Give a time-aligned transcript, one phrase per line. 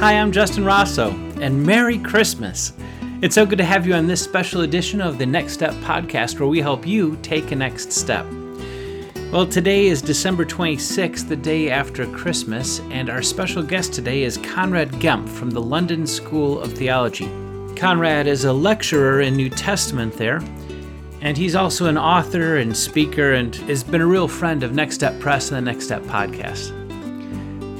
[0.00, 1.10] Hi, I'm Justin Rossow,
[1.40, 2.72] and Merry Christmas!
[3.20, 6.38] It's so good to have you on this special edition of the Next Step podcast
[6.38, 8.24] where we help you take a next step.
[9.32, 14.36] Well, today is December 26th, the day after Christmas, and our special guest today is
[14.36, 17.28] Conrad Gempf from the London School of Theology.
[17.74, 20.40] Conrad is a lecturer in New Testament there,
[21.22, 24.94] and he's also an author and speaker and has been a real friend of Next
[24.94, 26.77] Step Press and the Next Step podcast.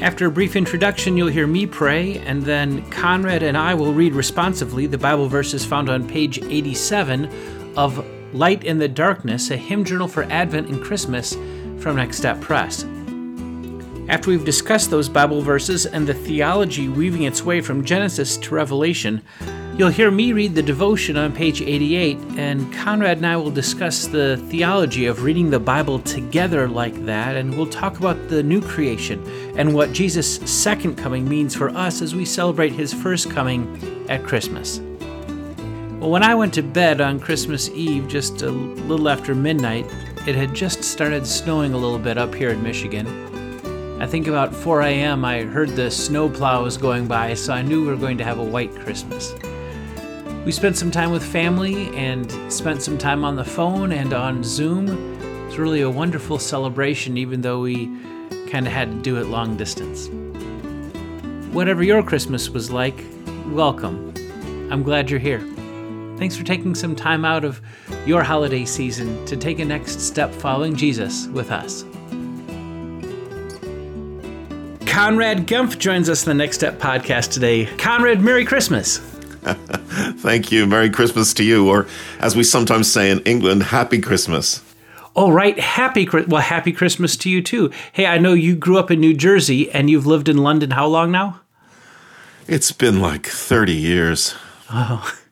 [0.00, 4.14] After a brief introduction, you'll hear me pray, and then Conrad and I will read
[4.14, 9.84] responsively the Bible verses found on page 87 of Light in the Darkness, a hymn
[9.84, 11.34] journal for Advent and Christmas
[11.80, 12.84] from Next Step Press.
[14.08, 18.54] After we've discussed those Bible verses and the theology weaving its way from Genesis to
[18.54, 19.20] Revelation,
[19.78, 24.08] You'll hear me read the devotion on page 88, and Conrad and I will discuss
[24.08, 28.60] the theology of reading the Bible together like that, and we'll talk about the new
[28.60, 29.22] creation
[29.56, 34.24] and what Jesus' second coming means for us as we celebrate his first coming at
[34.24, 34.80] Christmas.
[36.00, 39.86] Well, when I went to bed on Christmas Eve, just a little after midnight,
[40.26, 43.06] it had just started snowing a little bit up here in Michigan.
[44.02, 47.82] I think about 4 a.m., I heard the snow plows going by, so I knew
[47.82, 49.36] we were going to have a white Christmas.
[50.48, 54.42] We spent some time with family and spent some time on the phone and on
[54.42, 54.88] Zoom.
[55.46, 57.88] It's really a wonderful celebration, even though we
[58.48, 60.08] kind of had to do it long distance.
[61.52, 63.04] Whatever your Christmas was like,
[63.48, 64.14] welcome.
[64.72, 65.40] I'm glad you're here.
[66.16, 67.60] Thanks for taking some time out of
[68.06, 71.82] your holiday season to take a next step following Jesus with us.
[74.86, 77.66] Conrad Gempf joins us in the Next Step podcast today.
[77.76, 79.02] Conrad, Merry Christmas.
[80.18, 80.66] Thank you.
[80.66, 81.86] Merry Christmas to you, or
[82.20, 84.62] as we sometimes say in England, Happy Christmas.
[85.16, 85.58] Oh, right.
[85.58, 87.72] Happy well, happy Christmas to you too.
[87.92, 90.86] Hey, I know you grew up in New Jersey and you've lived in London how
[90.86, 91.40] long now?
[92.46, 94.34] It's been like 30 years.
[94.70, 95.12] Oh.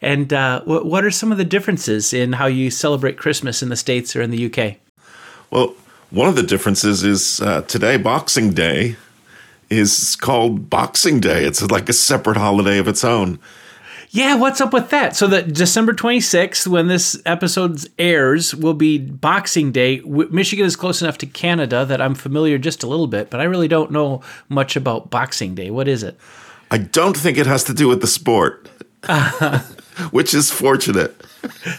[0.00, 3.76] And uh, what are some of the differences in how you celebrate Christmas in the
[3.76, 4.76] States or in the UK?
[5.50, 5.74] Well,
[6.10, 8.96] one of the differences is uh, today, Boxing Day,
[9.68, 11.44] is called Boxing Day.
[11.44, 13.38] It's like a separate holiday of its own.
[14.10, 15.16] Yeah, what's up with that?
[15.16, 20.00] So that December 26th, when this episode airs, will be Boxing Day.
[20.00, 23.44] Michigan is close enough to Canada that I'm familiar just a little bit, but I
[23.44, 25.70] really don't know much about Boxing Day.
[25.70, 26.18] What is it?
[26.70, 28.68] I don't think it has to do with the sport,
[30.10, 31.14] which is fortunate.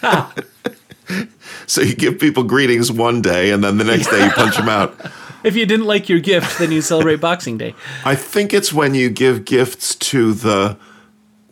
[1.66, 4.70] so you give people greetings one day, and then the next day you punch them
[4.70, 4.96] out
[5.44, 7.74] if you didn't like your gift, then you celebrate Boxing Day.
[8.06, 10.78] I think it's when you give gifts to the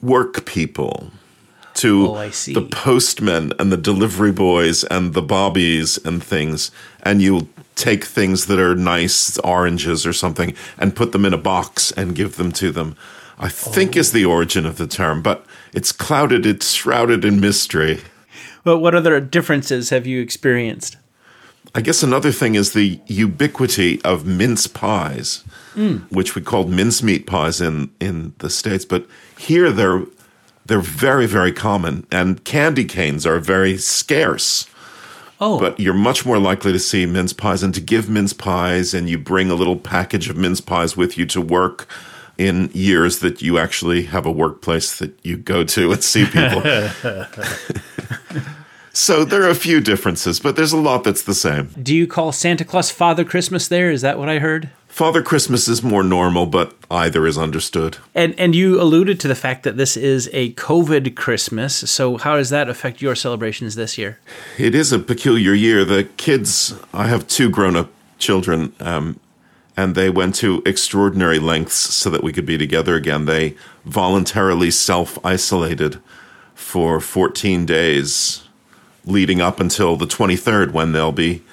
[0.01, 1.11] work people,
[1.75, 6.71] to oh, the postmen and the delivery boys and the bobbies and things,
[7.03, 11.37] and you'll take things that are nice, oranges or something, and put them in a
[11.37, 12.95] box and give them to them.
[13.37, 13.99] I think oh.
[13.99, 18.01] is the origin of the term, but it's clouded, it's shrouded in mystery.
[18.65, 20.97] Well, what other differences have you experienced?
[21.75, 25.43] I guess another thing is the ubiquity of mince pies,
[25.75, 26.09] mm.
[26.11, 28.85] which we called mincemeat pies in, in the States.
[28.85, 29.05] But
[29.37, 30.03] here they're,
[30.65, 34.67] they're very, very common, and candy canes are very scarce.
[35.39, 35.59] Oh.
[35.59, 39.09] But you're much more likely to see mince pies and to give mince pies, and
[39.09, 41.87] you bring a little package of mince pies with you to work
[42.37, 46.61] in years that you actually have a workplace that you go to and see people.
[48.97, 51.69] So there are a few differences, but there's a lot that's the same.
[51.81, 53.91] Do you call Santa Claus Father Christmas there?
[53.91, 54.71] Is that what I heard?
[54.87, 57.97] Father Christmas is more normal, but either is understood.
[58.15, 61.75] And and you alluded to the fact that this is a COVID Christmas.
[61.89, 64.19] So how does that affect your celebrations this year?
[64.57, 65.83] It is a peculiar year.
[65.83, 69.19] The kids, I have two grown-up children, um,
[69.75, 73.25] and they went to extraordinary lengths so that we could be together again.
[73.25, 73.55] They
[73.85, 75.99] voluntarily self-isolated
[76.55, 78.43] for 14 days
[79.05, 81.43] leading up until the 23rd when they'll be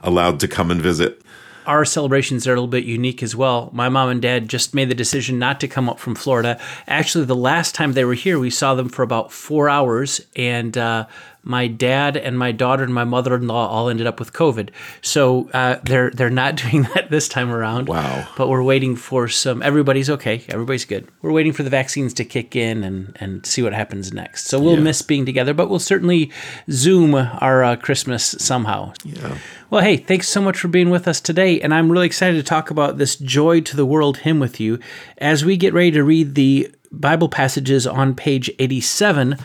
[0.00, 1.20] allowed to come and visit.
[1.66, 3.70] Our celebrations are a little bit unique as well.
[3.72, 6.60] My mom and dad just made the decision not to come up from Florida.
[6.86, 10.78] Actually, the last time they were here, we saw them for about four hours, and
[10.78, 11.06] uh,
[11.46, 14.70] my dad and my daughter and my mother-in-law all ended up with COVID.
[15.00, 17.88] So uh, they're they're not doing that this time around.
[17.88, 18.28] Wow!
[18.36, 19.62] But we're waiting for some.
[19.62, 20.44] Everybody's okay.
[20.48, 21.08] Everybody's good.
[21.22, 24.48] We're waiting for the vaccines to kick in and and see what happens next.
[24.48, 24.80] So we'll yeah.
[24.80, 26.32] miss being together, but we'll certainly
[26.70, 28.92] Zoom our uh, Christmas somehow.
[29.04, 29.38] Yeah.
[29.70, 32.42] Well, hey, thanks so much for being with us today, and I'm really excited to
[32.42, 34.80] talk about this "Joy to the World" hymn with you
[35.18, 39.38] as we get ready to read the Bible passages on page 87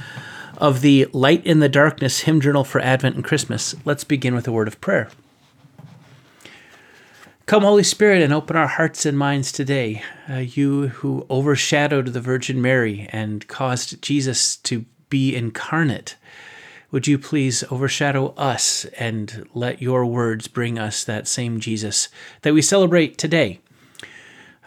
[0.62, 4.48] of the Light in the Darkness hymn journal for Advent and Christmas, let's begin with
[4.48, 5.10] a word of prayer.
[7.48, 10.04] Come, Holy Spirit, and open our hearts and minds today.
[10.30, 16.16] Uh, you who overshadowed the Virgin Mary and caused Jesus to be incarnate,
[16.92, 22.08] would you please overshadow us and let your words bring us that same Jesus
[22.44, 23.60] that we celebrate today?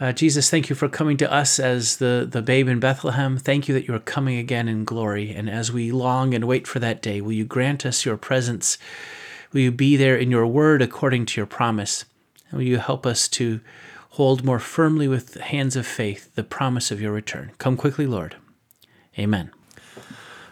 [0.01, 3.39] Uh, Jesus, thank you for coming to us as the, the babe in Bethlehem.
[3.39, 5.31] Thank you that you are coming again in glory.
[5.31, 8.77] And as we long and wait for that day, will you grant us your presence?
[9.53, 12.05] Will you be there in your word according to your promise?
[12.51, 13.61] And will you help us to
[14.11, 17.53] hold more firmly with hands of faith the promise of your return?
[17.59, 18.35] Come quickly, Lord.
[19.17, 19.53] Amen.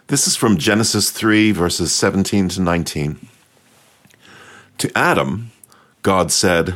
[0.07, 3.27] This is from Genesis 3, verses 17 to 19.
[4.77, 5.51] To Adam,
[6.01, 6.75] God said,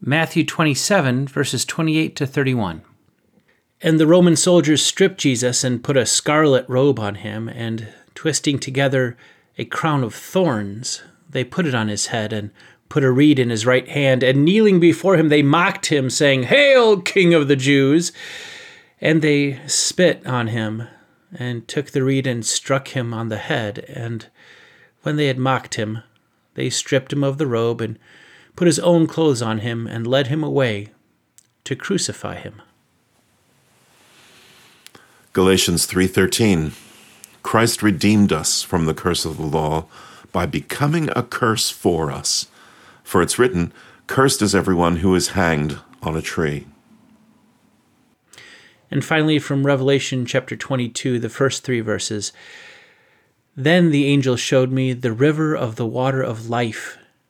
[0.00, 2.82] Matthew 27, verses 28 to 31.
[3.80, 8.58] And the Roman soldiers stripped Jesus and put a scarlet robe on him, and twisting
[8.58, 9.16] together
[9.56, 12.50] a crown of thorns, they put it on his head and
[12.88, 14.22] put a reed in his right hand.
[14.22, 18.12] And kneeling before him, they mocked him, saying, Hail, King of the Jews!
[19.00, 20.84] And they spit on him
[21.36, 23.84] and took the reed and struck him on the head.
[23.88, 24.26] And
[25.02, 26.02] when they had mocked him,
[26.54, 27.98] they stripped him of the robe and
[28.58, 30.88] put his own clothes on him and led him away
[31.62, 32.60] to crucify him.
[35.32, 36.72] Galatians 3:13
[37.44, 39.86] Christ redeemed us from the curse of the law
[40.32, 42.48] by becoming a curse for us.
[43.04, 43.72] For it's written,
[44.08, 46.66] cursed is everyone who is hanged on a tree.
[48.90, 52.32] And finally, from Revelation chapter 22, the first three verses
[53.54, 56.98] Then the angel showed me the river of the water of life,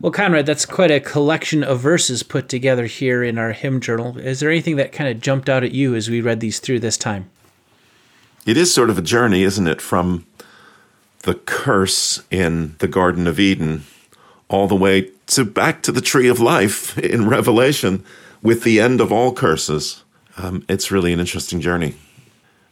[0.00, 4.16] Well, Conrad, that's quite a collection of verses put together here in our hymn journal.
[4.16, 6.80] Is there anything that kind of jumped out at you as we read these through
[6.80, 7.28] this time?
[8.46, 10.24] It is sort of a journey, isn't it, from
[11.22, 13.84] the curse in the Garden of Eden
[14.48, 18.04] all the way to back to the tree of life in Revelation
[18.40, 20.04] with the end of all curses.
[20.36, 21.96] Um, it's really an interesting journey.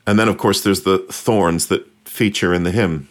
[0.06, 3.08] And then, of course, there's the thorns that feature in the hymn.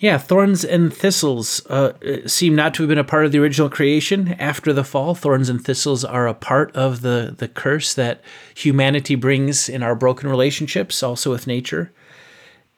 [0.00, 1.92] Yeah, thorns and thistles uh,
[2.26, 4.34] seem not to have been a part of the original creation.
[4.38, 8.22] After the fall, thorns and thistles are a part of the, the curse that
[8.54, 11.92] humanity brings in our broken relationships, also with nature.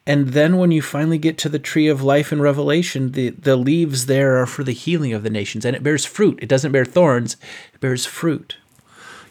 [0.05, 3.55] And then when you finally get to the tree of life in Revelation, the, the
[3.55, 6.37] leaves there are for the healing of the nations, and it bears fruit.
[6.41, 7.37] It doesn't bear thorns,
[7.73, 8.57] it bears fruit.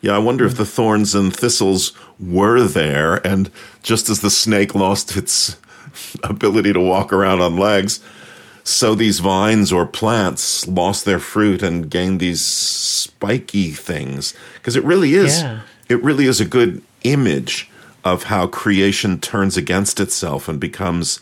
[0.00, 3.50] Yeah, I wonder if the thorns and thistles were there, and
[3.82, 5.58] just as the snake lost its
[6.22, 8.00] ability to walk around on legs,
[8.64, 14.34] so these vines or plants lost their fruit and gained these spiky things.
[14.54, 15.62] Because it really is, yeah.
[15.88, 17.70] it really is a good image
[18.04, 21.20] of how creation turns against itself and becomes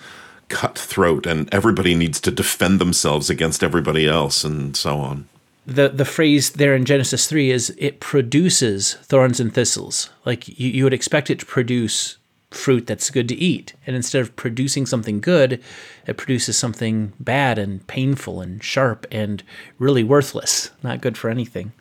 [0.49, 5.29] cutthroat and everybody needs to defend themselves against everybody else and so on.
[5.67, 10.11] The the phrase there in Genesis 3 is it produces thorns and thistles.
[10.25, 12.17] Like you, you would expect it to produce
[12.51, 13.75] fruit that's good to eat.
[13.87, 15.63] And instead of producing something good,
[16.07, 19.43] it produces something bad and painful and sharp and
[19.79, 21.73] really worthless, not good for anything.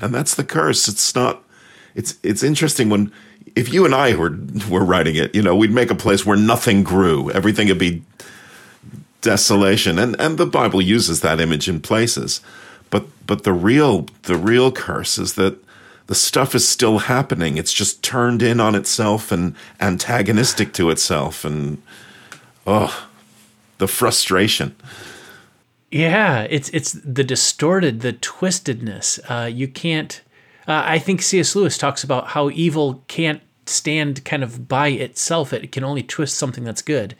[0.00, 0.88] And that's the curse.
[0.88, 1.42] It's not
[1.94, 3.12] it's it's interesting when
[3.56, 4.36] if you and I were
[4.68, 7.30] were writing it, you know, we'd make a place where nothing grew.
[7.30, 8.02] Everything would be
[9.20, 9.98] desolation.
[9.98, 12.40] And and the Bible uses that image in places.
[12.90, 15.58] But but the real the real curse is that
[16.10, 17.56] the stuff is still happening.
[17.56, 21.80] It's just turned in on itself and antagonistic to itself and
[22.66, 23.08] oh
[23.78, 24.74] the frustration.
[25.88, 29.20] Yeah, it's it's the distorted, the twistedness.
[29.30, 30.20] Uh, you can't
[30.66, 31.54] uh, I think C.S.
[31.54, 36.36] Lewis talks about how evil can't stand kind of by itself, it can only twist
[36.36, 37.14] something that's good.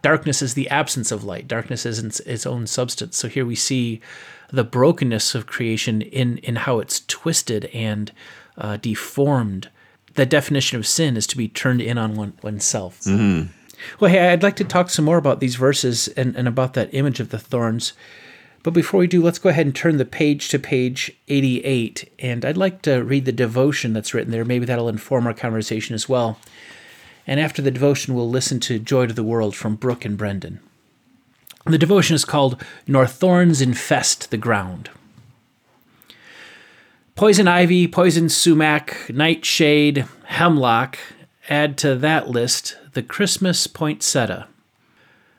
[0.00, 3.16] Darkness is the absence of light, darkness isn't its own substance.
[3.16, 4.00] So here we see
[4.50, 8.12] the brokenness of creation in, in how it's twisted and
[8.56, 9.70] uh, deformed.
[10.14, 13.00] The definition of sin is to be turned in on one, oneself.
[13.02, 13.52] Mm-hmm.
[14.00, 16.92] Well, hey, I'd like to talk some more about these verses and, and about that
[16.92, 17.92] image of the thorns.
[18.62, 22.10] But before we do, let's go ahead and turn the page to page 88.
[22.18, 24.44] And I'd like to read the devotion that's written there.
[24.44, 26.38] Maybe that'll inform our conversation as well.
[27.26, 30.60] And after the devotion, we'll listen to Joy to the World from Brooke and Brendan.
[31.66, 34.90] The devotion is called Nor Thorns Infest the Ground.
[37.14, 40.98] Poison ivy, poison sumac, nightshade, hemlock,
[41.48, 44.46] add to that list the Christmas poinsettia.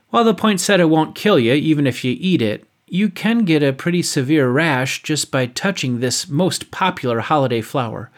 [0.10, 3.72] While the poinsettia won't kill you, even if you eat it, you can get a
[3.72, 8.10] pretty severe rash just by touching this most popular holiday flower.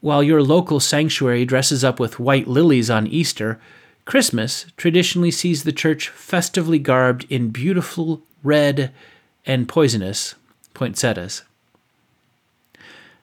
[0.00, 3.60] While your local sanctuary dresses up with white lilies on Easter,
[4.04, 8.92] Christmas traditionally sees the church festively garbed in beautiful red
[9.46, 10.34] and poisonous
[10.74, 11.42] poinsettias.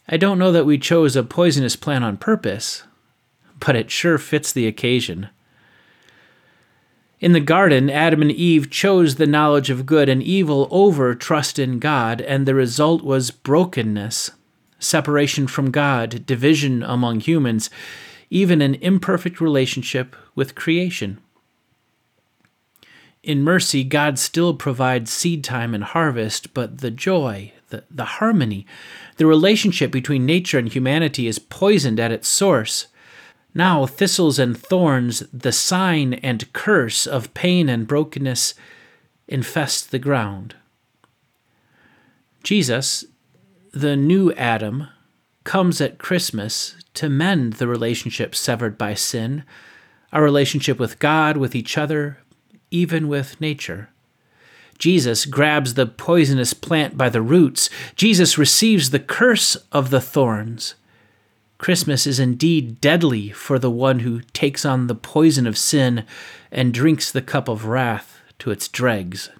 [0.08, 2.84] I don't know that we chose a poisonous plant on purpose,
[3.60, 5.30] but it sure fits the occasion.
[7.20, 11.60] In the garden, Adam and Eve chose the knowledge of good and evil over trust
[11.60, 14.32] in God, and the result was brokenness,
[14.80, 17.70] separation from God, division among humans,
[18.30, 21.20] even an imperfect relationship with creation.
[23.24, 28.66] In mercy, God still provides seed time and harvest, but the joy, the, the harmony,
[29.18, 32.88] the relationship between nature and humanity is poisoned at its source.
[33.54, 38.54] Now, thistles and thorns, the sign and curse of pain and brokenness,
[39.28, 40.56] infest the ground.
[42.44, 43.06] Jesus,
[43.74, 44.88] the new Adam,
[45.50, 49.44] comes at Christmas to mend the relationship severed by sin,
[50.14, 52.20] our relationship with God, with each other,
[52.70, 53.90] even with nature.
[54.78, 57.68] Jesus grabs the poisonous plant by the roots.
[57.96, 60.76] Jesus receives the curse of the thorns.
[61.58, 66.06] Christmas is indeed deadly for the one who takes on the poison of sin
[66.52, 69.32] and drinks the cup of wrath to its dregs.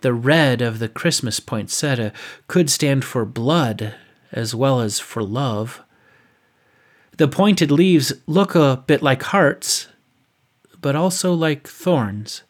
[0.00, 2.10] The red of the Christmas poinsettia uh,
[2.48, 3.94] could stand for blood
[4.36, 5.82] as well as for love.
[7.16, 9.88] The pointed leaves look a bit like hearts,
[10.80, 12.42] but also like thorns.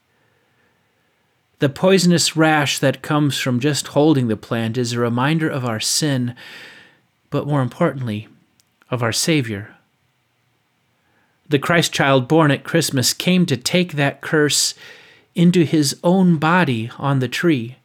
[1.61, 5.81] The poisonous rash that comes from just holding the plant is a reminder of our
[5.81, 6.35] sin
[7.31, 8.29] but more importantly,
[8.91, 9.75] of our Savior.
[11.49, 14.75] The Christ child born at Christmas came to take that curse
[15.35, 17.77] into his own body on the tree,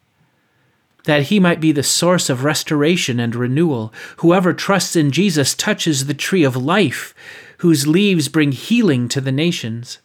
[1.05, 3.93] that he might be the source of restoration and renewal.
[4.17, 7.13] Whoever trusts in Jesus touches the tree of life,
[7.57, 9.99] whose leaves bring healing to the nations.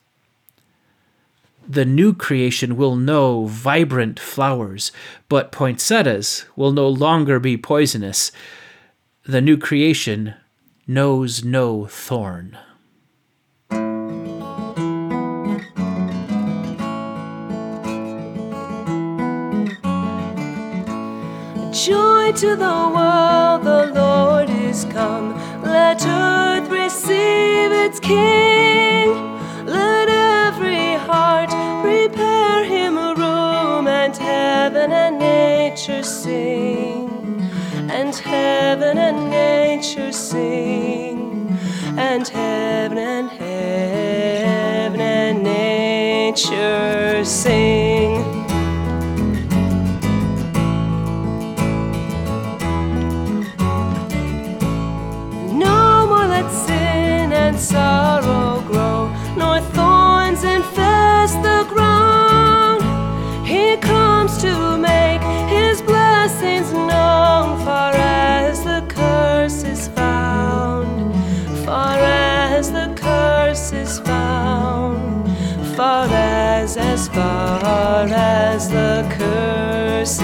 [1.68, 4.92] The new creation will know vibrant flowers,
[5.28, 8.30] but poinsettias will no longer be poisonous
[9.28, 10.34] the new creation
[10.86, 12.56] knows no thorn.
[21.86, 25.36] Joy to the world, the Lord is come.
[25.62, 29.10] Let earth receive its King.
[29.64, 31.50] Let every heart
[31.84, 37.06] prepare him a room, and heaven and nature sing
[37.88, 41.56] and heaven and nature sing,
[41.96, 47.75] and heaven and heaven and nature sing.
[77.16, 80.20] Far as the curse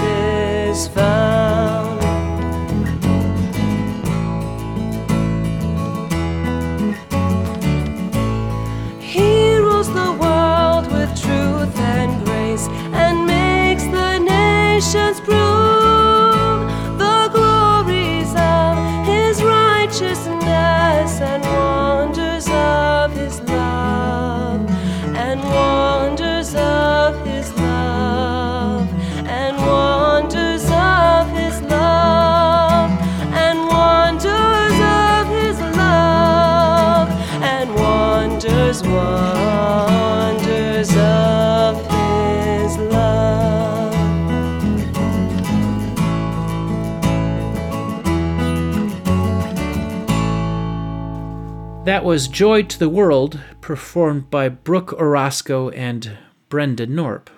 [52.13, 56.15] was Joy to the World, performed by Brooke Orozco and
[56.47, 57.29] Brenda Norp.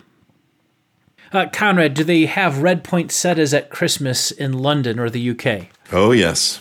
[1.31, 5.67] Uh, Conrad, do they have red poinsettias at Christmas in London or the UK?
[5.93, 6.59] Oh, yes.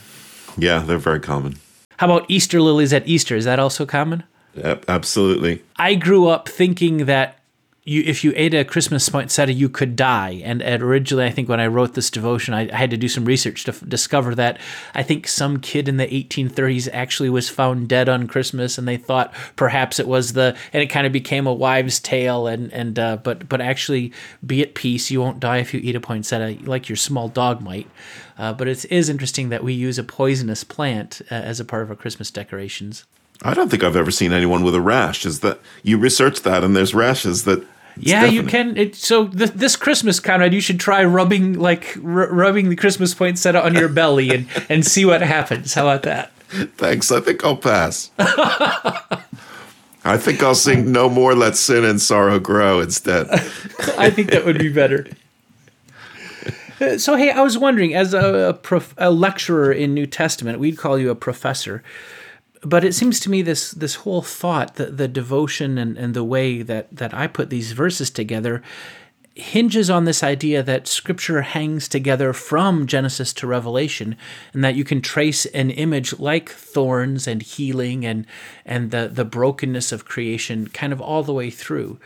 [0.56, 1.56] Yeah, they're very common.
[1.96, 3.34] How about Easter lilies at Easter?
[3.34, 4.22] Is that also common?
[4.62, 5.64] A- absolutely.
[5.74, 7.40] I grew up thinking that
[7.86, 10.40] you, if you ate a Christmas poinsettia, you could die.
[10.42, 13.26] And, originally, I think when I wrote this devotion, I, I had to do some
[13.26, 14.58] research to f- discover that
[14.94, 18.96] I think some kid in the 1830s actually was found dead on Christmas, and they
[18.96, 22.46] thought perhaps it was the, and it kind of became a wives' tale.
[22.46, 24.12] And and uh, but but actually,
[24.44, 25.10] be at peace.
[25.10, 27.88] You won't die if you eat a poinsettia, like your small dog might.
[28.38, 31.82] Uh, but it is interesting that we use a poisonous plant uh, as a part
[31.82, 33.04] of our Christmas decorations.
[33.42, 35.26] I don't think I've ever seen anyone with a rash.
[35.26, 37.64] Is that you researched that and there's rashes that
[37.96, 38.76] it's yeah, you can.
[38.76, 43.14] It, so th- this Christmas, Conrad, you should try rubbing like r- rubbing the Christmas
[43.14, 45.74] poinsettia on your belly and and see what happens.
[45.74, 46.32] How about that?
[46.76, 47.10] Thanks.
[47.10, 48.10] I think I'll pass.
[50.04, 53.26] I think I'll sing No More Let Sin and Sorrow Grow instead.
[53.98, 55.06] I think that would be better.
[56.98, 60.76] So hey, I was wondering, as a, a, prof, a lecturer in New Testament, we'd
[60.76, 61.82] call you a professor,
[62.64, 66.24] but it seems to me this this whole thought, the, the devotion and, and the
[66.24, 68.62] way that that I put these verses together,
[69.34, 74.16] hinges on this idea that Scripture hangs together from Genesis to Revelation,
[74.52, 78.26] and that you can trace an image like thorns and healing and
[78.64, 81.98] and the the brokenness of creation, kind of all the way through.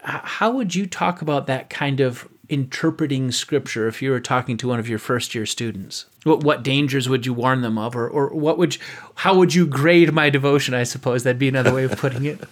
[0.00, 4.68] How would you talk about that kind of interpreting scripture if you were talking to
[4.68, 8.08] one of your first year students what, what dangers would you warn them of or,
[8.08, 8.80] or what would you,
[9.16, 12.40] how would you grade my devotion i suppose that'd be another way of putting it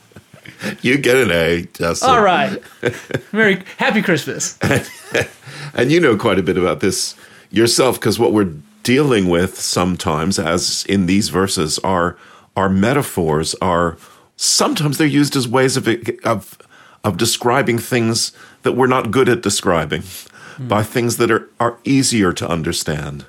[0.82, 2.10] You get an A, Justin.
[2.10, 2.60] all right
[3.32, 4.58] merry happy christmas
[5.74, 7.14] And you know quite a bit about this
[7.50, 12.16] yourself because what we're dealing with sometimes, as in these verses, are
[12.56, 13.54] are metaphors.
[13.56, 13.96] Are
[14.36, 15.88] sometimes they're used as ways of
[16.24, 16.58] of
[17.04, 20.68] of describing things that we're not good at describing hmm.
[20.68, 23.26] by things that are are easier to understand.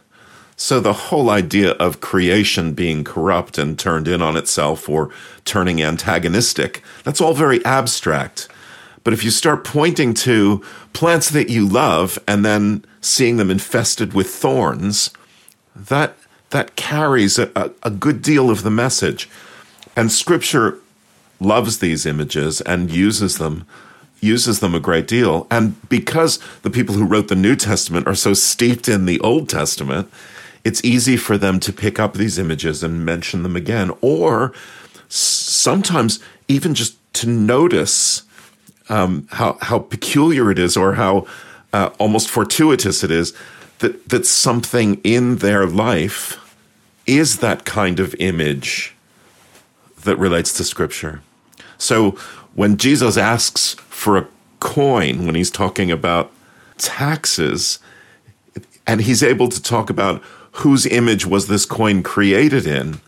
[0.55, 5.09] So the whole idea of creation being corrupt and turned in on itself or
[5.45, 8.47] turning antagonistic, that's all very abstract.
[9.03, 14.13] But if you start pointing to plants that you love and then seeing them infested
[14.13, 15.09] with thorns,
[15.75, 16.15] that
[16.51, 19.27] that carries a, a, a good deal of the message.
[19.95, 20.77] And scripture
[21.39, 23.65] loves these images and uses them
[24.21, 25.45] uses them a great deal.
[25.51, 29.49] And because the people who wrote the New Testament are so steeped in the Old
[29.49, 30.09] Testament,
[30.63, 34.53] it's easy for them to pick up these images and mention them again or
[35.09, 38.23] sometimes even just to notice
[38.89, 41.25] um, how how peculiar it is, or how
[41.71, 43.33] uh, almost fortuitous it is
[43.79, 46.39] that that something in their life
[47.05, 48.95] is that kind of image
[50.03, 51.21] that relates to Scripture.
[51.77, 52.11] So
[52.53, 54.27] when Jesus asks for a
[54.59, 56.31] coin, when he's talking about
[56.77, 57.79] taxes,
[58.85, 60.21] and he's able to talk about
[60.57, 62.99] whose image was this coin created in,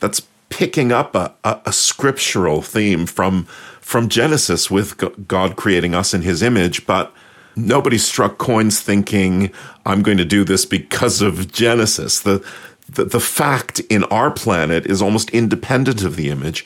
[0.00, 3.46] that's picking up a, a, a scriptural theme from
[3.80, 7.12] from Genesis with God creating us in His image, but
[7.54, 9.52] nobody struck coins thinking
[9.84, 12.18] I'm going to do this because of Genesis.
[12.18, 12.44] The
[12.88, 16.64] the, the fact in our planet is almost independent of the image,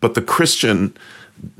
[0.00, 0.94] but the Christian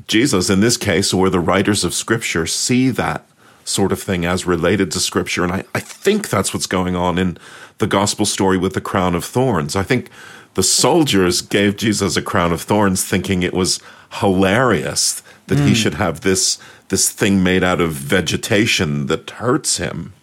[0.07, 3.25] Jesus in this case, or the writers of Scripture, see that
[3.63, 7.17] sort of thing as related to Scripture, and I, I think that's what's going on
[7.17, 7.37] in
[7.77, 9.75] the gospel story with the crown of thorns.
[9.75, 10.09] I think
[10.55, 13.79] the soldiers gave Jesus a crown of thorns thinking it was
[14.13, 15.75] hilarious that he mm.
[15.75, 16.57] should have this
[16.89, 20.13] this thing made out of vegetation that hurts him.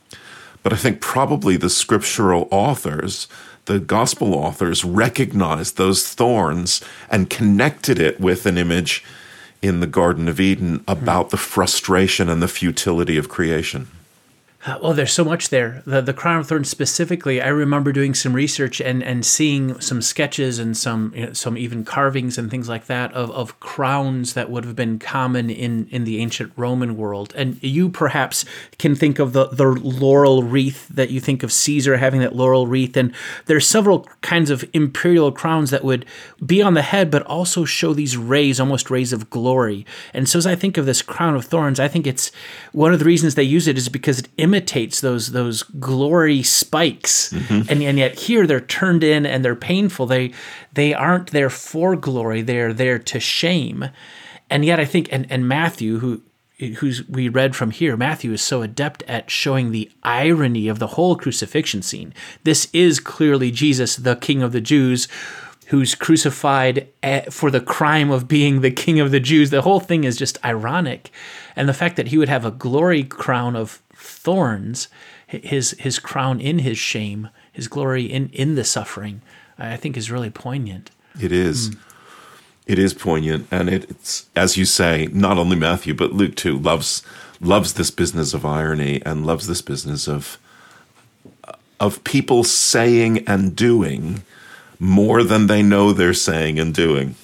[0.65, 3.29] But I think probably the scriptural authors,
[3.67, 9.05] the gospel authors, recognized those thorns and connected it with an image
[9.63, 13.89] in the Garden of Eden about the frustration and the futility of creation.
[14.67, 15.83] Well, there's so much there.
[15.87, 17.41] The the crown of thorns specifically.
[17.41, 21.57] I remember doing some research and, and seeing some sketches and some you know, some
[21.57, 25.87] even carvings and things like that of, of crowns that would have been common in,
[25.93, 27.33] in the ancient Roman world.
[27.37, 28.45] And you perhaps
[28.79, 32.67] can think of the, the laurel wreath that you think of Caesar having that laurel
[32.67, 32.97] wreath.
[32.97, 33.15] And
[33.47, 36.05] there's several kinds of imperial crowns that would
[36.45, 39.87] be on the head, but also show these rays, almost rays of glory.
[40.13, 42.33] And so as I think of this crown of thorns, I think it's
[42.73, 47.33] one of the reasons they use it is because it imitates those those glory spikes,
[47.33, 47.71] mm-hmm.
[47.71, 50.07] and and yet here they're turned in and they're painful.
[50.07, 50.33] They
[50.73, 53.91] they aren't there for glory; they're there to shame.
[54.49, 56.23] And yet I think and and Matthew who.
[56.79, 57.99] Who's we read from here?
[57.99, 62.15] Matthew is so adept at showing the irony of the whole crucifixion scene.
[62.45, 65.07] This is clearly Jesus, the King of the Jews,
[65.67, 69.51] who's crucified eh, for the crime of being the king of the Jews.
[69.51, 71.11] The whole thing is just ironic.
[71.57, 74.89] And the fact that he would have a glory crown of thorns,
[75.27, 79.23] his his crown in his shame, his glory in in the suffering,
[79.59, 80.91] I think is really poignant.
[81.21, 81.69] It is.
[81.69, 81.81] Hmm.
[82.67, 85.09] It is poignant, and it, it's as you say.
[85.13, 87.03] Not only Matthew, but Luke too loves
[87.41, 90.39] loves this business of irony and loves this business of
[91.79, 94.23] of people saying and doing
[94.79, 97.15] more than they know they're saying and doing.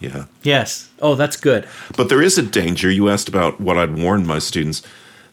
[0.00, 0.26] Yeah.
[0.42, 0.90] Yes.
[1.00, 1.66] Oh, that's good.
[1.96, 2.90] But there is a danger.
[2.90, 4.82] You asked about what I'd warned my students.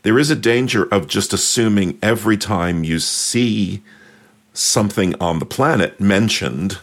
[0.04, 3.82] There is a danger of just assuming every time you see
[4.54, 6.80] something on the planet mentioned,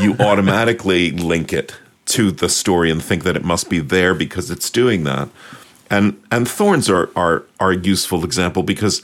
[0.00, 4.50] you automatically link it to the story and think that it must be there because
[4.50, 5.28] it's doing that.
[5.90, 9.02] And and thorns are are are a useful example because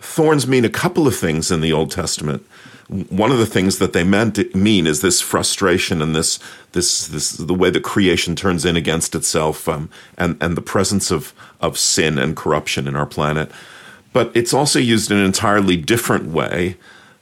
[0.00, 2.46] thorns mean a couple of things in the Old Testament.
[2.88, 6.38] One of the things that they meant mean is this frustration and this
[6.72, 11.10] this this the way that creation turns in against itself, um, and and the presence
[11.10, 13.50] of of sin and corruption in our planet.
[14.12, 16.76] But it's also used in an entirely different way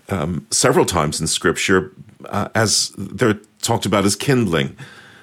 [0.08, 1.92] um, several times in Scripture,
[2.26, 4.76] uh, as they're talked about as kindling.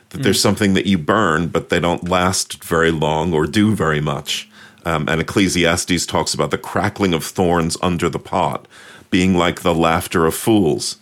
[0.09, 3.99] That there's something that you burn, but they don't last very long or do very
[3.99, 4.47] much.
[4.85, 8.67] Um, and Ecclesiastes talks about the crackling of thorns under the pot
[9.13, 10.97] being like the laughter of fools,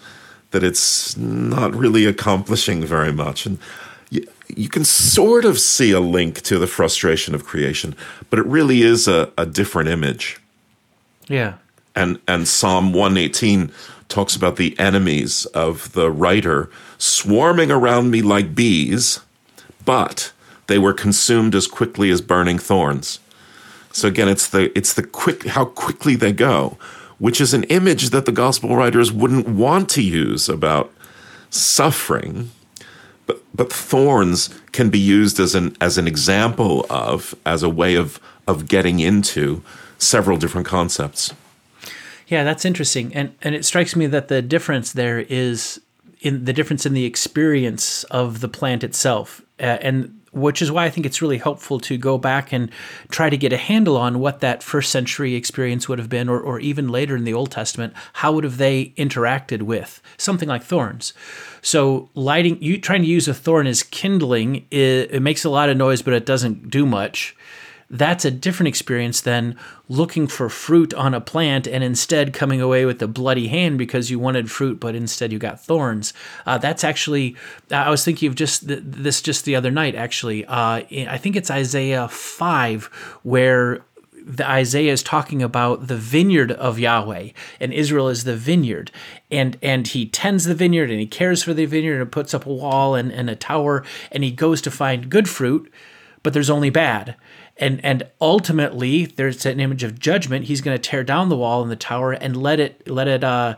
[0.52, 3.46] that it's not really accomplishing very much.
[3.46, 3.58] And
[4.10, 7.96] you, you can sort of see a link to the frustration of creation,
[8.30, 10.42] but it really is a, a different image.
[11.30, 11.54] Yeah.
[11.96, 13.72] And, and Psalm 118
[14.10, 19.22] talks about the enemies of the writer swarming around me like bees,
[19.86, 20.34] but
[20.68, 23.20] they were consumed as quickly as burning thorns.
[23.94, 26.78] So again, it's the it's the quick how quickly they go,
[27.22, 30.92] which is an image that the gospel writers wouldn't want to use about
[31.52, 32.50] suffering.
[33.28, 37.94] But but thorns can be used as an as an example of as a way
[37.94, 39.62] of of getting into
[40.00, 41.32] several different concepts.
[42.28, 45.80] Yeah, that's interesting, and and it strikes me that the difference there is
[46.22, 50.86] in the difference in the experience of the plant itself, uh, and which is why
[50.86, 52.72] I think it's really helpful to go back and
[53.10, 56.40] try to get a handle on what that first century experience would have been, or,
[56.40, 60.64] or even later in the Old Testament, how would have they interacted with something like
[60.64, 61.14] thorns?
[61.62, 65.70] So lighting, you trying to use a thorn as kindling, it, it makes a lot
[65.70, 67.36] of noise, but it doesn't do much
[67.92, 69.58] that's a different experience than
[69.90, 74.10] looking for fruit on a plant and instead coming away with a bloody hand because
[74.10, 76.14] you wanted fruit, but instead you got thorns.
[76.46, 77.36] Uh, that's actually,
[77.70, 80.46] I was thinking of just th- this just the other night, actually.
[80.46, 82.86] Uh, I think it's Isaiah 5,
[83.24, 83.84] where
[84.24, 88.92] the Isaiah is talking about the vineyard of Yahweh, and Israel is the vineyard,
[89.30, 92.46] and and he tends the vineyard and he cares for the vineyard and puts up
[92.46, 95.72] a wall and, and a tower, and he goes to find good fruit,
[96.22, 97.16] but there's only bad
[97.62, 100.46] and and ultimately there's an image of judgment.
[100.46, 103.24] He's going to tear down the wall and the tower and let it let it
[103.24, 103.56] uh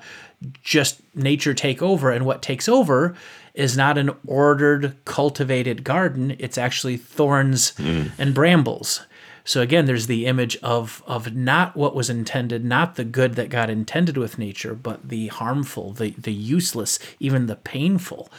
[0.61, 2.11] just nature take over.
[2.11, 3.15] And what takes over
[3.53, 6.35] is not an ordered cultivated garden.
[6.37, 8.11] It's actually thorns mm.
[8.17, 9.05] and brambles.
[9.45, 13.49] So again there's the image of of not what was intended not the good that
[13.49, 18.29] god intended with nature but the harmful the the useless even the painful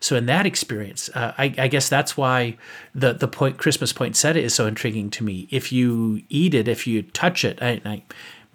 [0.00, 2.56] so in that experience, uh, I, I, guess that's why
[2.94, 5.46] the the point Christmas poinsettia is so intriguing to me.
[5.50, 8.02] If you eat it, if you touch it, I, I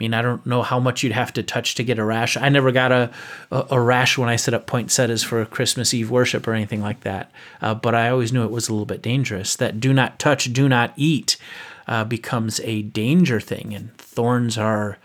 [0.00, 2.36] mean, I don't know how much you'd have to touch to get a rash.
[2.36, 3.10] I never got a,
[3.52, 7.00] a, a rash when I set up poinsettias for Christmas Eve worship or anything like
[7.00, 7.30] that.
[7.62, 9.54] Uh, but I always knew it was a little bit dangerous.
[9.54, 11.36] That do not touch, do not eat
[11.86, 14.98] uh, becomes a danger thing, and thorns are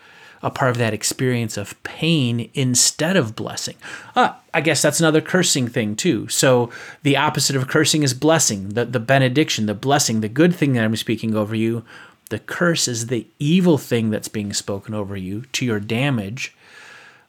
[0.43, 3.75] a part of that experience of pain instead of blessing.
[4.15, 6.27] Uh, I guess that's another cursing thing too.
[6.27, 6.71] So
[7.03, 10.83] the opposite of cursing is blessing, the, the benediction, the blessing, the good thing that
[10.83, 11.83] I'm speaking over you.
[12.29, 16.55] The curse is the evil thing that's being spoken over you to your damage.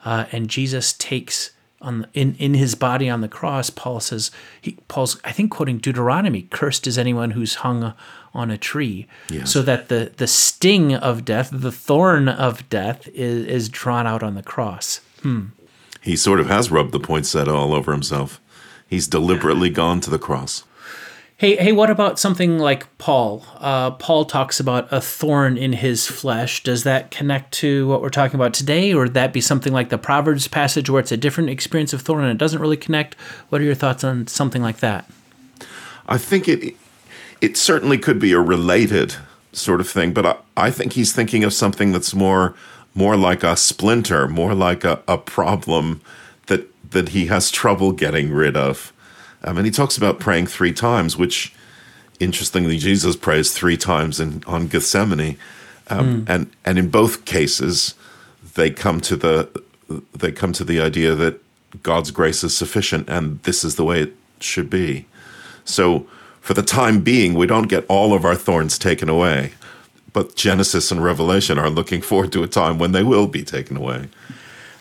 [0.05, 1.51] Uh, and Jesus takes
[1.83, 3.68] on in in his body on the cross.
[3.68, 7.92] Paul says he Paul's I think quoting Deuteronomy, "Cursed is anyone who's hung
[8.35, 9.51] on a tree," yes.
[9.53, 14.23] so that the the sting of death, the thorn of death, is is drawn out
[14.23, 15.01] on the cross.
[15.23, 15.47] Hmm.
[16.01, 18.40] He sort of has rubbed the poinsettia all over himself.
[18.88, 20.64] He's deliberately gone to the cross.
[21.42, 23.45] Hey, hey, what about something like Paul?
[23.59, 26.62] Uh, Paul talks about a thorn in his flesh.
[26.62, 29.88] Does that connect to what we're talking about today, or would that be something like
[29.88, 33.14] the Proverbs passage where it's a different experience of thorn and it doesn't really connect?
[33.49, 35.11] What are your thoughts on something like that?
[36.07, 36.77] I think it
[37.42, 39.16] it certainly could be a related
[39.52, 42.55] sort of thing, but I, I think he's thinking of something that's more
[42.94, 46.00] more like a splinter, more like a, a problem
[46.46, 48.92] that that he has trouble getting rid of.
[49.44, 51.52] Um, and he talks about praying three times, which
[52.20, 55.37] interestingly Jesus prays three times in on Gethsemane,
[55.88, 57.94] um, and and in both cases
[58.55, 59.62] they come to the
[60.14, 61.42] they come to the idea that
[61.83, 65.07] God's grace is sufficient and this is the way it should be.
[65.64, 66.07] So
[66.42, 69.52] for the time being, we don't get all of our thorns taken away.
[70.12, 73.76] But Genesis and Revelation are looking forward to a time when they will be taken
[73.76, 74.09] away.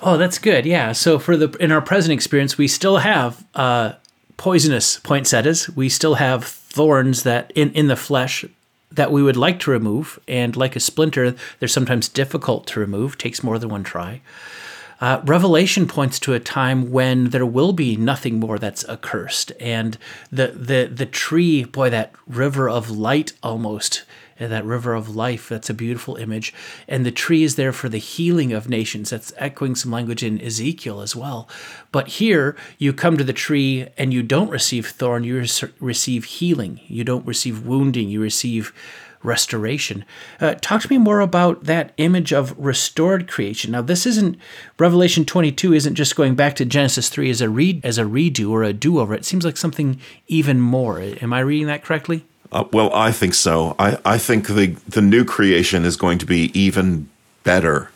[0.02, 0.66] Oh, that's good.
[0.66, 0.92] Yeah.
[0.92, 3.94] So for the in our present experience, we still have uh,
[4.36, 5.70] poisonous poinsettias.
[5.70, 8.44] We still have thorns that in in the flesh
[8.92, 13.18] that we would like to remove, and like a splinter, they're sometimes difficult to remove.
[13.18, 14.22] Takes more than one try.
[15.02, 19.98] Uh, Revelation points to a time when there will be nothing more that's accursed, and
[20.32, 24.04] the the the tree, boy, that river of light almost,
[24.40, 25.50] uh, that river of life.
[25.50, 26.54] That's a beautiful image,
[26.88, 29.10] and the tree is there for the healing of nations.
[29.10, 31.50] That's echoing some language in Ezekiel as well.
[31.92, 35.44] But here, you come to the tree and you don't receive thorn; you
[35.80, 36.80] receive healing.
[36.88, 38.10] You don't receive wounding.
[38.10, 38.72] You receive
[39.24, 40.06] restoration.
[40.40, 43.72] Uh, talk to me more about that image of restored creation.
[43.72, 44.38] Now, this isn't
[44.80, 48.50] Revelation 22 isn't just going back to Genesis 3 as a read as a redo
[48.50, 49.14] or a do-over.
[49.14, 51.00] It seems like something even more.
[51.00, 52.26] Am I reading that correctly?
[52.52, 53.76] Uh, well, I think so.
[53.80, 57.10] I, I think the the new creation is going to be even
[57.44, 57.92] better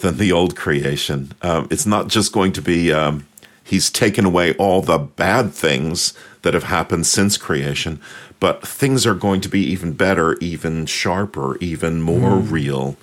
[0.00, 1.32] than the old creation.
[1.42, 3.26] Um, it's not just going to be um,
[3.64, 6.14] he's taken away all the bad things
[6.46, 8.00] that have happened since creation,
[8.38, 12.48] but things are going to be even better, even sharper, even more mm.
[12.52, 12.96] real.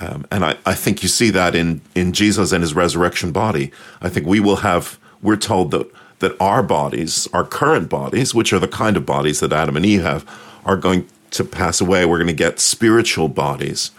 [0.00, 3.72] Um, and I, I think you see that in, in Jesus and his resurrection body.
[4.02, 8.52] I think we will have, we're told that, that our bodies, our current bodies, which
[8.52, 10.30] are the kind of bodies that Adam and Eve have,
[10.66, 12.04] are going to pass away.
[12.04, 13.92] We're going to get spiritual bodies.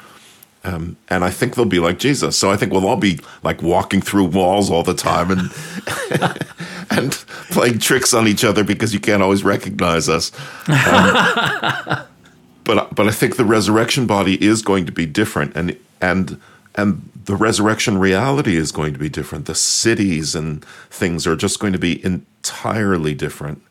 [0.63, 2.37] Um, and I think they'll be like Jesus.
[2.37, 5.39] So I think we'll all be like walking through walls all the time and
[6.91, 7.11] and
[7.51, 10.31] playing tricks on each other because you can't always recognize us.
[10.67, 12.05] Um,
[12.63, 16.39] but but I think the resurrection body is going to be different, and and
[16.75, 19.45] and the resurrection reality is going to be different.
[19.45, 23.61] The cities and things are just going to be entirely different,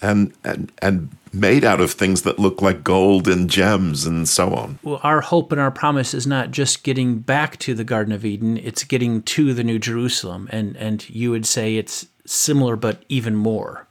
[0.00, 4.54] and and and made out of things that look like gold and gems and so
[4.54, 4.78] on.
[4.82, 8.24] Well, our hope and our promise is not just getting back to the Garden of
[8.24, 10.48] Eden, it's getting to the New Jerusalem.
[10.52, 13.86] And, and you would say it's similar, but even more.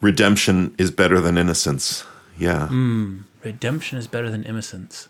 [0.00, 2.04] Redemption is better than innocence.
[2.38, 2.68] Yeah.
[2.70, 5.08] Mm, redemption is better than innocence.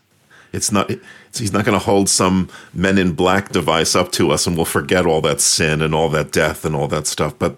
[0.52, 0.88] It's not.
[0.90, 4.56] It's, he's not going to hold some Men in Black device up to us, and
[4.56, 7.36] we'll forget all that sin and all that death and all that stuff.
[7.38, 7.56] But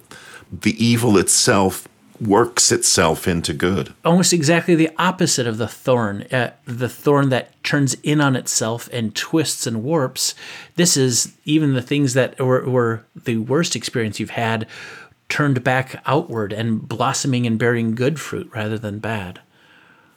[0.50, 1.86] the evil itself
[2.20, 3.92] works itself into good.
[4.05, 8.88] Almost exactly the opposite of the thorn, uh, the thorn that turns in on itself
[8.92, 10.35] and twists and warps.
[10.76, 14.66] This is even the things that were, were the worst experience you've had
[15.29, 19.40] turned back outward and blossoming and bearing good fruit rather than bad.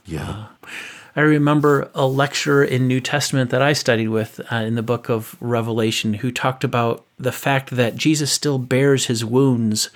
[0.05, 0.29] Yeah.
[0.29, 0.67] Uh,
[1.15, 5.09] I remember a lecturer in New Testament that I studied with uh, in the book
[5.09, 9.89] of Revelation who talked about the fact that Jesus still bears his wounds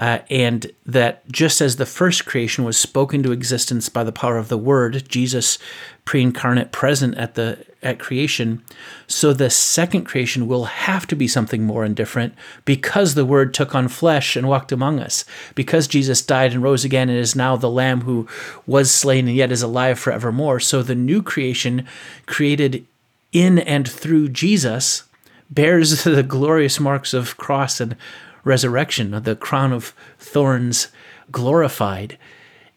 [0.00, 4.38] uh, and that just as the first creation was spoken to existence by the power
[4.38, 5.58] of the Word, Jesus
[6.06, 8.62] pre-incarnate present at the at creation,
[9.06, 12.34] so the second creation will have to be something more and different
[12.64, 16.84] because the Word took on flesh and walked among us, because Jesus died and rose
[16.84, 18.26] again and is now the Lamb who
[18.66, 20.60] was slain and yet is alive forevermore.
[20.60, 21.86] So the new creation,
[22.24, 22.86] created
[23.32, 25.04] in and through Jesus,
[25.50, 27.96] bears the glorious marks of cross and
[28.44, 30.88] resurrection, the crown of thorns
[31.30, 32.18] glorified.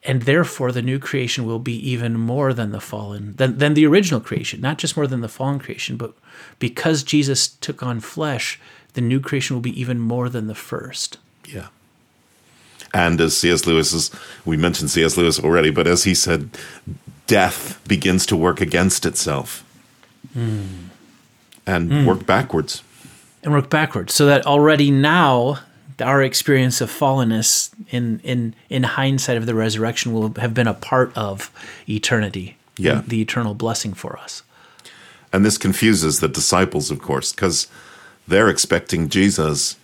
[0.06, 3.86] And therefore, the new creation will be even more than the fallen, than, than the
[3.86, 6.14] original creation, not just more than the fallen creation, but
[6.60, 8.60] because Jesus took on flesh,
[8.96, 11.18] the new creation will be even more than the first.
[11.48, 11.68] Yeah.
[12.94, 13.66] And as C.S.
[13.66, 14.12] Lewis is,
[14.46, 15.18] we mentioned C.S.
[15.18, 16.50] Lewis already, but as he said,
[17.26, 19.64] death begins to work against itself
[20.36, 20.68] mm.
[21.66, 22.06] and mm.
[22.06, 22.84] work backwards
[23.44, 25.60] and work backwards so that already now
[26.02, 30.74] our experience of fallenness in in in hindsight of the resurrection will have been a
[30.74, 31.52] part of
[31.88, 33.04] eternity yeah.
[33.08, 34.42] the eternal blessing for us.
[35.32, 37.68] And this confuses the disciples of course because
[38.28, 39.78] they're expecting jesus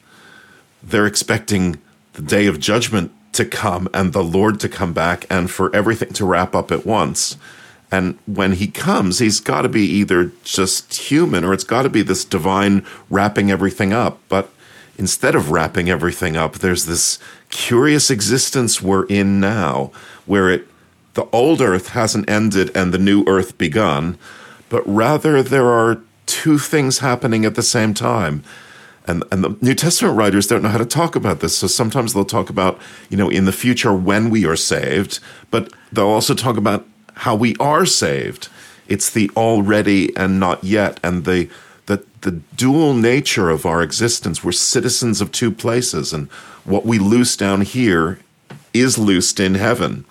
[0.82, 1.80] they're expecting
[2.14, 6.14] the day of judgment to come and the lord to come back and for everything
[6.14, 7.38] to wrap up at once
[7.92, 11.90] and when he comes, he's got to be either just human or it's got to
[11.90, 14.20] be this divine wrapping everything up.
[14.30, 14.52] But
[14.98, 17.18] instead of wrapping everything up, there's this
[17.50, 19.92] curious existence we're in now
[20.26, 20.68] where it
[21.16, 24.18] the old earth hasn't ended and the new earth begun,
[24.70, 28.44] but rather there are two things happening at the same time.
[29.06, 31.58] And, and the New Testament writers don't know how to talk about this.
[31.58, 35.74] So sometimes they'll talk about, you know, in the future when we are saved, but
[35.92, 36.86] they'll also talk about
[37.20, 38.48] how we are saved.
[38.88, 41.50] It's the already and not yet, and the
[41.86, 44.44] the, the dual nature of our existence.
[44.44, 46.30] We're citizens of two places, and
[46.64, 48.20] what we loose down here
[48.74, 50.06] is loosed in heaven.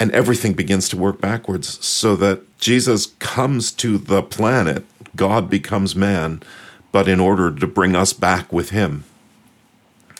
[0.00, 4.84] And everything begins to work backwards so that Jesus comes to the planet,
[5.16, 6.42] God becomes man,
[6.92, 9.04] but in order to bring us back with him.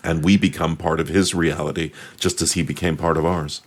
[0.03, 3.61] And we become part of his reality, just as he became part of ours.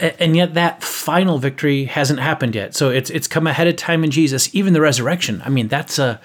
[0.00, 2.74] And yet that final victory hasn't happened yet.
[2.74, 4.54] So it's it's come ahead of time in Jesus.
[4.54, 5.42] Even the resurrection.
[5.44, 6.20] I mean, that's a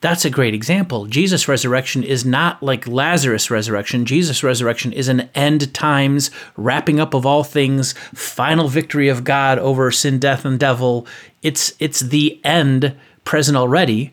[0.00, 1.06] that's a great example.
[1.06, 4.04] Jesus' resurrection is not like Lazarus' resurrection.
[4.04, 9.58] Jesus' resurrection is an end times wrapping up of all things, final victory of God
[9.58, 11.06] over sin, death, and devil.
[11.42, 14.12] It's it's the end present already,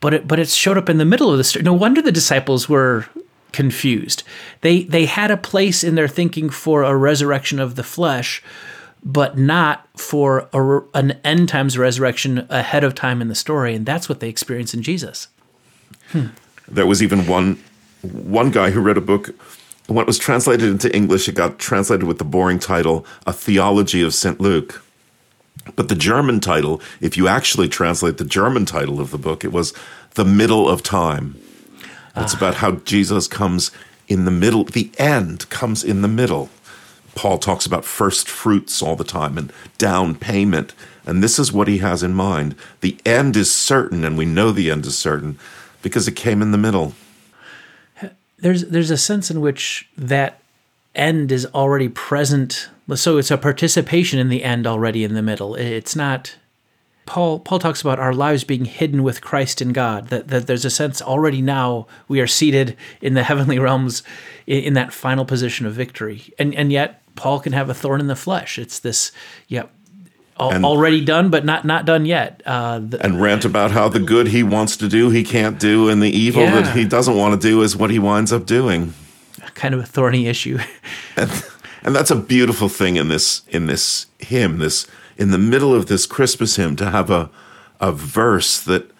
[0.00, 1.64] but it but it showed up in the middle of the story.
[1.64, 3.06] No wonder the disciples were
[3.52, 4.22] confused.
[4.60, 8.42] They they had a place in their thinking for a resurrection of the flesh,
[9.04, 13.86] but not for a, an end times resurrection ahead of time in the story, and
[13.86, 15.28] that's what they experience in Jesus.
[16.08, 16.26] Hmm.
[16.68, 17.62] There was even one
[18.02, 19.30] one guy who wrote a book.
[19.88, 24.02] When it was translated into English, it got translated with the boring title "A Theology
[24.02, 24.82] of Saint Luke."
[25.76, 29.52] But the German title, if you actually translate the German title of the book, it
[29.52, 29.72] was
[30.14, 31.36] "The Middle of Time."
[32.16, 33.70] It's about how Jesus comes
[34.08, 34.64] in the middle.
[34.64, 36.50] The end comes in the middle.
[37.14, 40.74] Paul talks about first fruits all the time and down payment.
[41.04, 42.54] And this is what he has in mind.
[42.80, 45.38] The end is certain, and we know the end is certain
[45.82, 46.94] because it came in the middle.
[48.38, 50.40] There's there's a sense in which that
[50.94, 52.68] end is already present.
[52.94, 55.54] So it's a participation in the end already in the middle.
[55.54, 56.36] It's not
[57.06, 60.08] Paul Paul talks about our lives being hidden with Christ in God.
[60.08, 64.02] That that there's a sense already now we are seated in the heavenly realms
[64.46, 66.32] in, in that final position of victory.
[66.38, 68.58] And and yet Paul can have a thorn in the flesh.
[68.58, 69.10] It's this
[69.48, 69.64] yeah
[70.38, 72.40] al- And- already done but not not done yet.
[72.46, 75.88] Uh, the, And rant about how the good he wants to do, he can't do,
[75.88, 76.60] and the evil Yeah.
[76.62, 78.94] that he doesn't want to do is what he winds up doing.
[79.54, 80.58] kind of a thorny issue.
[81.84, 84.86] And that's a beautiful thing in this in this hymn, this
[85.22, 87.30] in the middle of this Christmas hymn to have a
[87.82, 88.90] a verse that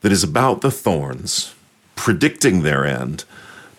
[0.00, 1.54] that is about the thorns,
[1.96, 3.24] predicting their end.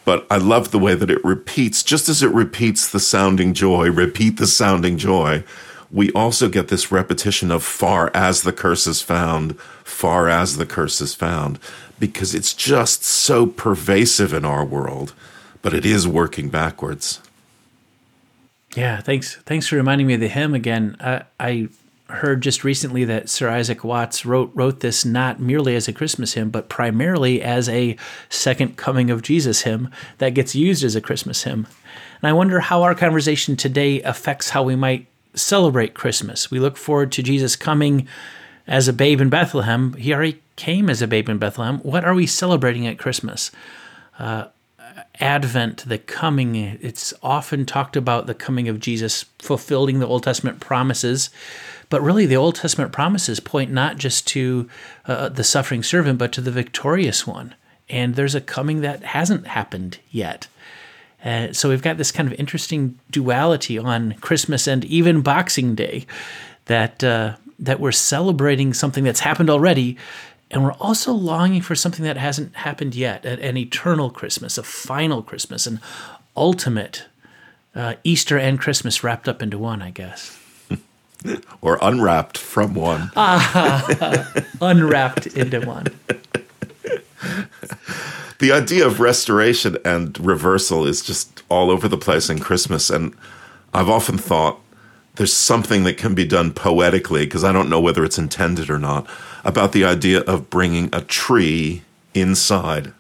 [0.04, 3.90] But I love the way that it repeats, just as it repeats the sounding joy,
[3.90, 5.44] repeat the sounding joy.
[5.92, 10.66] We also get this repetition of far as the curse is found, far as the
[10.66, 11.60] curse is found,
[12.00, 15.14] because it's just so pervasive in our world,
[15.62, 17.22] but it is working backwards.
[18.76, 19.36] Yeah, thanks.
[19.36, 20.98] Thanks for reminding me of the hymn again.
[21.00, 21.70] I, I
[22.10, 26.34] heard just recently that Sir Isaac Watts wrote wrote this not merely as a Christmas
[26.34, 27.96] hymn, but primarily as a
[28.30, 31.68] second coming of Jesus hymn that gets used as a Christmas hymn.
[32.22, 36.52] And I wonder how our conversation today affects how we might celebrate Christmas.
[36.52, 38.08] We look forward to Jesus coming
[38.68, 39.94] as a babe in Bethlehem.
[39.94, 41.80] He already came as a babe in Bethlehem.
[41.80, 43.52] What are we celebrating at Christmas?
[44.18, 44.46] Uh,
[45.20, 50.60] Advent, the coming, it's often talked about the coming of Jesus fulfilling the Old Testament
[50.60, 51.30] promises.
[51.90, 54.70] But really, the Old Testament promises point not just to
[55.06, 57.56] uh, the suffering servant, but to the victorious one.
[57.90, 60.48] And there's a coming that hasn't happened yet.
[61.24, 66.06] Uh, so we've got this kind of interesting duality on Christmas and even Boxing Day
[66.66, 69.98] that uh, that we're celebrating something that's happened already,
[70.52, 74.64] and we're also longing for something that hasn't happened yet an, an eternal Christmas, a
[74.64, 75.80] final Christmas, an
[76.36, 77.06] ultimate
[77.76, 80.40] uh, Easter and Christmas wrapped up into one, I guess.
[81.62, 83.12] or unwrapped from one.
[84.62, 85.88] Unwrapped into one.
[88.40, 92.90] the idea of restoration and reversal is just all over the place in Christmas.
[92.90, 93.14] And
[93.74, 94.60] I've often thought
[95.16, 98.80] there's something that can be done poetically, because I don't know whether it's intended or
[98.80, 99.08] not,
[99.46, 101.84] about the idea of bringing a tree
[102.14, 102.92] inside.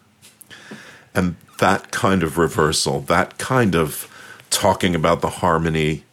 [1.13, 4.09] And that kind of reversal, that kind of
[4.49, 6.03] talking about the harmony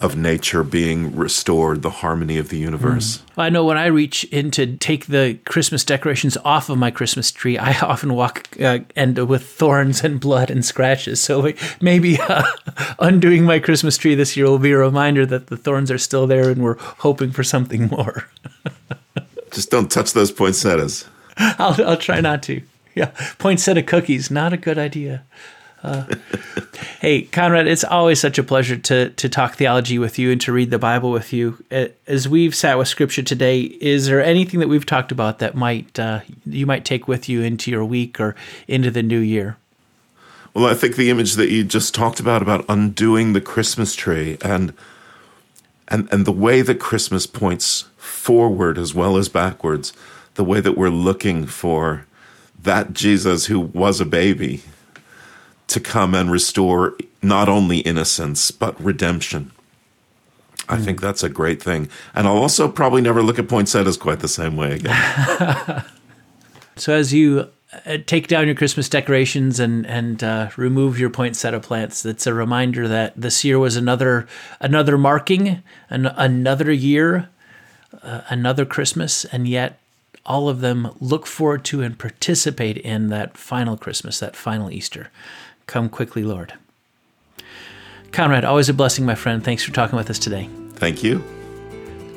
[0.00, 3.20] of nature being restored, the harmony of the universe.
[3.34, 6.92] Well, I know when I reach in to take the Christmas decorations off of my
[6.92, 11.20] Christmas tree, I often walk uh, and with thorns and blood and scratches.
[11.20, 12.44] So maybe uh,
[13.00, 16.26] undoing my Christmas tree this year will be a reminder that the thorns are still
[16.26, 18.28] there and we're hoping for something more.
[19.58, 21.04] Just don't touch those poinsettias.
[21.36, 22.62] I'll, I'll try not to.
[22.94, 25.24] Yeah, poinsettia cookies, not a good idea.
[25.82, 26.04] Uh,
[27.00, 30.52] hey, Conrad, it's always such a pleasure to to talk theology with you and to
[30.52, 31.64] read the Bible with you.
[32.06, 35.98] As we've sat with Scripture today, is there anything that we've talked about that might
[35.98, 38.36] uh, you might take with you into your week or
[38.68, 39.56] into the new year?
[40.54, 44.38] Well, I think the image that you just talked about about undoing the Christmas tree
[44.40, 44.72] and
[45.88, 49.92] and and the way that Christmas points forward as well as backwards,
[50.34, 52.06] the way that we're looking for
[52.62, 54.62] that Jesus who was a baby
[55.68, 59.52] to come and restore not only innocence but redemption.
[60.68, 60.84] I mm.
[60.84, 61.88] think that's a great thing.
[62.14, 65.84] And I'll also probably never look at poinsettias quite the same way again.
[66.76, 71.60] so as you uh, take down your Christmas decorations and and uh, remove your poinsettia
[71.60, 72.02] plants.
[72.02, 74.26] That's a reminder that this year was another
[74.60, 77.28] another marking, an, another year,
[78.02, 79.78] uh, another Christmas, and yet
[80.24, 85.10] all of them look forward to and participate in that final Christmas, that final Easter.
[85.66, 86.54] Come quickly, Lord.
[88.12, 89.44] Conrad, always a blessing, my friend.
[89.44, 90.48] Thanks for talking with us today.
[90.72, 91.22] Thank you.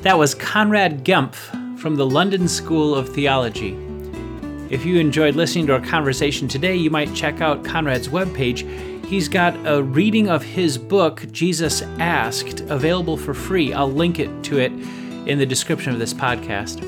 [0.00, 3.91] That was Conrad Gempf from the London School of Theology.
[4.72, 9.04] If you enjoyed listening to our conversation today, you might check out Conrad's webpage.
[9.04, 13.74] He's got a reading of his book, Jesus Asked, available for free.
[13.74, 14.72] I'll link it to it
[15.28, 16.80] in the description of this podcast.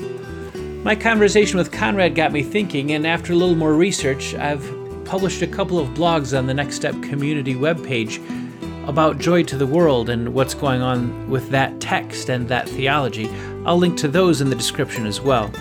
[0.83, 4.65] My conversation with Conrad got me thinking, and after a little more research, I've
[5.05, 8.17] published a couple of blogs on the Next Step community webpage
[8.89, 13.29] about Joy to the World and what's going on with that text and that theology.
[13.63, 15.51] I'll link to those in the description as well.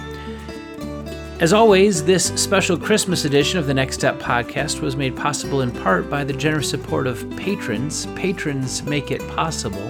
[1.41, 5.73] As always, this special Christmas edition of the Next Step podcast was made possible in
[5.73, 8.07] part by the generous support of patrons.
[8.15, 9.83] Patrons make it possible.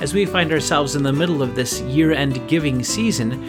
[0.00, 3.40] As we find ourselves in the middle of this year end giving season,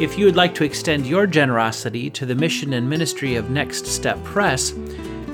[0.00, 3.84] if you would like to extend your generosity to the mission and ministry of Next
[3.86, 4.72] Step Press,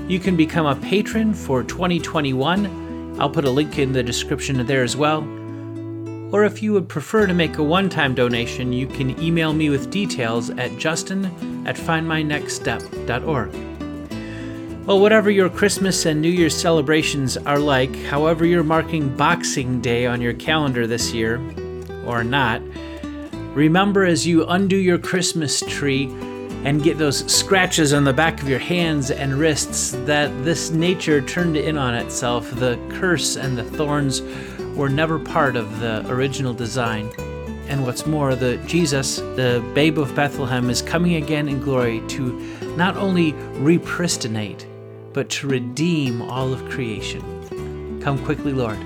[0.09, 3.21] you can become a patron for 2021.
[3.21, 5.38] I'll put a link in the description there as well
[6.33, 9.71] or if you would prefer to make a one time donation, you can email me
[9.71, 11.25] with details at justin
[11.67, 13.69] at findmynextstep.org.
[14.87, 20.07] Well, whatever your Christmas and New Year's celebrations are like, however you're marking Boxing Day
[20.07, 21.37] on your calendar this year,
[22.07, 22.63] or not,
[23.55, 26.07] remember as you undo your Christmas tree
[26.65, 31.21] and get those scratches on the back of your hands and wrists that this nature
[31.21, 34.23] turned in on itself, the curse and the thorns
[34.79, 37.11] were never part of the original design.
[37.69, 42.33] And what's more, the Jesus, the babe of Bethlehem, is coming again in glory to
[42.77, 44.65] not only repristinate,
[45.13, 48.01] but to redeem all of creation.
[48.01, 48.79] Come quickly, Lord.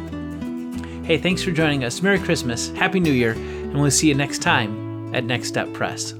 [1.05, 2.03] Hey, thanks for joining us.
[2.03, 6.15] Merry Christmas, Happy New Year, and we'll see you next time at Next Step Press.